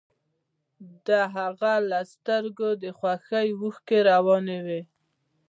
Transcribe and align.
د 1.07 1.09
هغه 1.35 1.73
له 1.89 1.99
سترګو 2.13 2.69
د 2.83 2.85
خوښۍ 2.97 3.47
اوښکې 3.59 3.99
روانې 4.11 4.59
وې 4.65 4.81